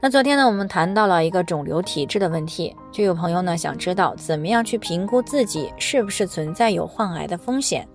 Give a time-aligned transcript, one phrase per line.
[0.00, 7.86] 那昨天呢，我们谈到了一个肿瘤体质的问题，就有朋友呢想知道怎么样去评估自己是不是存在有患癌的风险。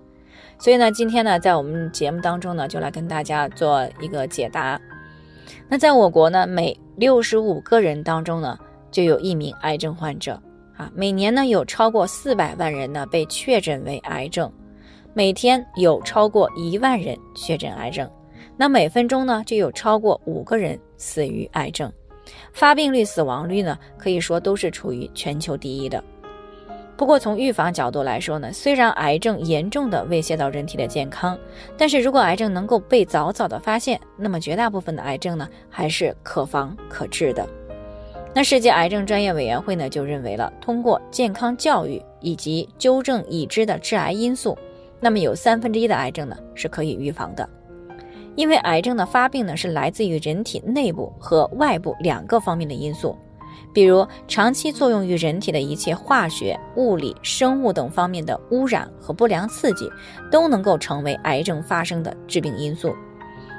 [0.58, 4.78] 所以呢，今天呢，在我们节目当中呢，就来跟大家做一个解答。
[5.66, 8.58] 那在我国呢，每六十五个人当中呢，
[8.90, 10.38] 就有一名癌症患者
[10.76, 14.52] 啊，每年呢有超过四百万人呢被确诊为癌症。
[15.14, 18.06] 每天有超过一万人确诊癌症，
[18.56, 21.92] 那每分钟呢就有超过五个人死于癌症，
[22.52, 26.02] 发病率、死亡率呢可以说都是处于全球第一的。
[26.96, 31.36] 不过从预防角度来说呢，虽然癌症严重的威胁到人体的健康，
[31.76, 37.44] 但是如果癌症能够被早早的发现，那么绝大部分的癌症呢还是可防可治的。
[38.32, 44.56] 那世界癌症专业委员会呢就认为了，通过健康教育以及纠正已知的致癌因素。
[45.00, 47.48] 那么有三分之一的癌症呢是可以预防的，
[48.36, 53.16] 因为癌症的发病呢是来自于人体内部和外部两个方面的因素，
[53.72, 59.90] 比如长期作用于人体的一切化学、物理、生物等方面的污染和不良刺激，
[60.30, 62.94] 都能够成为癌症发生的致病因素。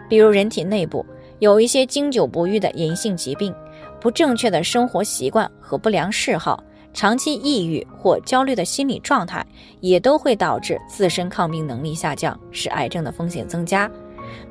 [0.10, 1.06] 比如人体内部
[1.40, 3.54] 有一些经久不愈的隐性疾病、
[4.00, 6.64] 不正确的生活习惯和不良嗜好。
[6.94, 9.46] 长期抑郁或焦虑的心理状态，
[9.82, 13.92] 也都会导致自身抗病能力下降，使癌症的风险增加。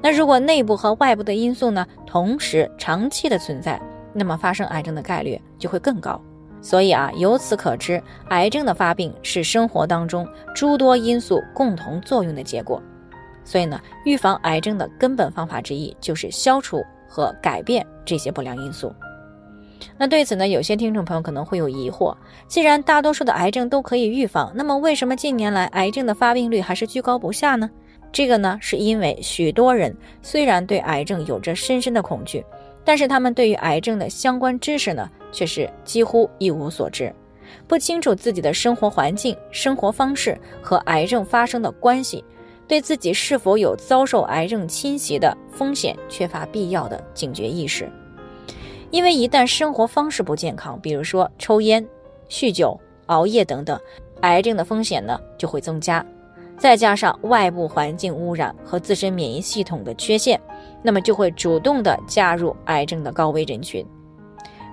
[0.02, 3.80] 那如果内部和外部的因素呢，同时长期的存在，
[4.12, 6.20] 那么发生癌症的概率就会更高。
[6.60, 12.82] 所以啊，由此可知，癌症的发病是生活当中诸多因素共同作用的结果。
[13.44, 18.90] 所以呢，预防癌症的根本方法之一就是消除和改变这些不良因素。
[19.98, 22.16] 那对此呢，有些听众朋友可能会有疑惑：
[22.48, 27.70] 既然大多数的癌症都可以预防，那么为什么近年来癌症的发病率还是居高不下呢？
[28.14, 29.92] 这个呢，是因为许多人
[30.22, 32.44] 虽然对癌症有着深深的恐惧，
[32.84, 37.12] 但是他们对于癌症的相关知识呢，却是几乎一无所知，
[37.66, 42.24] 不清楚自己的生活环境、生活方式和癌症发生的关系，
[42.68, 47.90] 对自己是否有遭受癌症侵袭的风险缺乏必要的警觉意识。
[48.92, 51.84] 因为一旦生活方式不健康，比如说抽烟、
[52.28, 53.76] 酗酒、熬夜等等，
[54.20, 56.06] 癌症的风险呢就会增加。
[56.56, 60.40] 再加上外部环境污染和自身免疫系统的缺陷，
[60.82, 63.84] 那么就会主动的加入癌症的高危人群。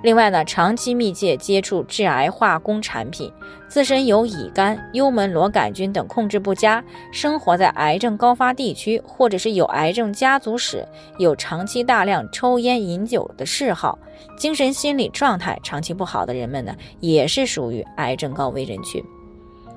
[0.04, 3.32] 另外呢，长期密切接触致癌化工产品，
[3.68, 10.84] 自身有乙肝、幽门螺杆菌等控制不佳，生活在癌症高发地区，或者是有癌症家族史，
[11.20, 14.00] 有长期大量抽烟饮酒的嗜好，
[14.36, 19.04] 精神心理状态长期不好的人们呢，也是属于癌症高危人群。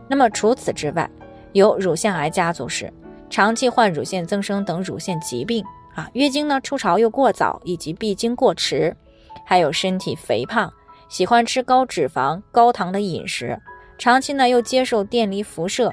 [0.08, 1.10] 那么除此之外，
[1.54, 2.92] 有乳腺癌家族史，
[3.30, 8.94] 长期患乳腺增生等乳腺疾病啊，月经呢初潮又过早，以及闭经过迟。
[9.46, 10.72] 还有身体肥胖，
[11.08, 13.56] 喜欢吃高脂肪、高糖的饮食，
[13.98, 15.92] 长期呢又接受电离辐射，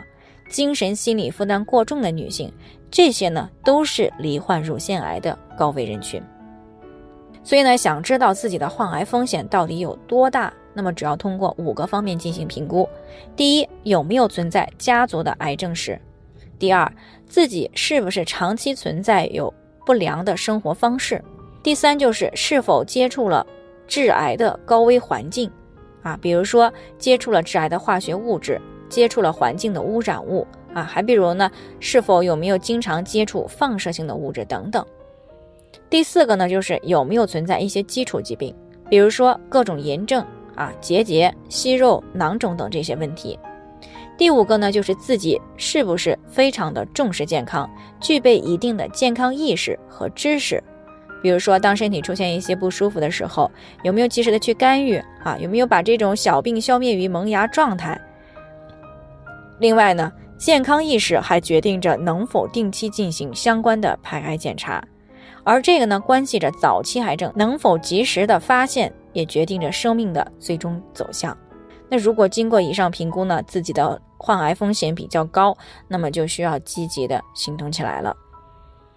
[0.50, 2.52] 精神心理负担过重的女性，
[2.90, 6.22] 这些呢都是罹患乳腺癌的高危人群。
[7.44, 12.88] 所以呢，想知道自己的患癌风险到底有多大，那么主要通过五个方面进行评估：
[13.36, 15.96] 第一，有没有存在家族的癌症史；
[16.58, 16.92] 第二，
[17.28, 19.54] 自己是不是长期存在有
[19.86, 21.24] 不良的生活方式。
[21.64, 23.46] 第三就是是否接触了
[23.88, 25.52] 致癌的高危环境，
[26.02, 28.60] 啊，比如说接触了致癌的化学物质，
[28.90, 34.86] 接触了环境的污染物，啊，还比如呢，是否有没有经常接触放射性的物质等等。
[35.90, 38.56] 第四个呢，就是有没有存在一些基础疾病，
[38.90, 40.26] 比如说各种炎症
[40.56, 43.38] 啊、结节、息肉、囊肿等这些问题。
[44.18, 47.70] 第五个呢，就是自己是不是非常的重视健康，
[48.00, 50.64] 具备一定的健康意识和知识。
[51.24, 53.50] 比如说，当身体出现一些不舒服的时候，
[53.84, 55.38] 有没有及时的去干预啊？
[55.40, 58.00] 有没有把这种小病消灭于萌芽状态？
[59.60, 64.84] 另外呢，健康意识还决定着能否定期进行相关的排癌检查，
[65.44, 71.38] 而这个呢，关系着早期癌症能否及时的发现，也决定着生命的最终走向。
[71.90, 78.16] 那如果经过以上评估呢，自己的患癌风险比较高，那么就需要积极的行动起来了。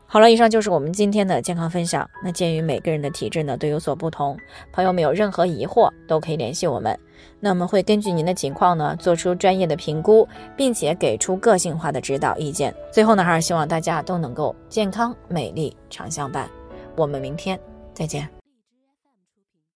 [0.06, 2.08] 好了，以上就是我们今天的健康分享。
[2.22, 4.38] 那鉴于每个人的体质呢都有所不同，
[4.70, 6.96] 朋友们有任何疑惑都可以联系我们，
[7.40, 12.72] 那我们会根据您的情况呢做出专业的评估，并且给出个性化的指导意见。
[12.92, 16.48] 最后呢，还是希望大家都能够健康美丽常相伴。
[16.94, 17.58] 我们明天
[17.92, 18.43] 再见。